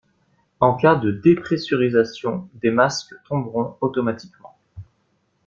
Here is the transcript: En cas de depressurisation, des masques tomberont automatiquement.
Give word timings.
En 0.59 0.73
cas 0.73 0.95
de 0.95 1.11
depressurisation, 1.11 2.49
des 2.55 2.71
masques 2.71 3.13
tomberont 3.25 3.77
automatiquement. 3.81 4.57